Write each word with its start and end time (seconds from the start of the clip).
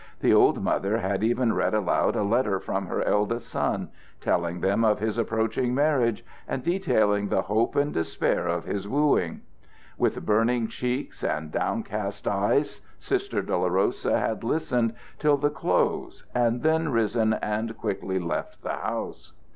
The 0.21 0.33
old 0.33 0.63
mother 0.63 0.97
had 0.97 1.23
even 1.23 1.53
read 1.53 1.75
aloud 1.75 2.15
a 2.15 2.23
letter 2.23 2.59
from 2.59 2.87
her 2.87 3.03
eldest 3.03 3.47
son, 3.47 3.89
telling 4.19 4.59
them 4.61 4.83
of 4.83 4.97
his 4.97 5.15
approaching 5.19 5.75
marriage 5.75 6.25
and 6.47 6.63
detailing 6.63 7.27
the 7.27 7.43
hope 7.43 7.75
and 7.75 7.93
despair 7.93 8.47
of 8.47 8.65
his 8.65 8.87
wooing. 8.87 9.41
With 9.99 10.25
burning 10.25 10.69
cheeks 10.69 11.23
and 11.23 11.51
downcast 11.51 12.27
eyes 12.27 12.81
Sister 12.97 13.43
Dolorosa 13.43 14.17
had 14.19 14.43
listened 14.43 14.95
till 15.19 15.37
the 15.37 15.51
close 15.51 16.25
and 16.33 16.63
then 16.63 16.89
risen 16.89 17.33
and 17.35 17.77
quickly 17.77 18.17
left 18.17 18.63
the 18.63 18.73
house. 18.77 19.33